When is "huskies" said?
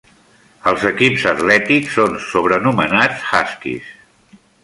3.35-3.93